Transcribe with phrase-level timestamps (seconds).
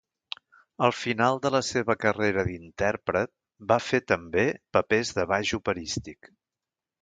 [0.85, 3.33] Al final de la seva carrera d'intèrpret
[3.73, 4.47] va fer també
[4.79, 6.33] papers de baix operístic.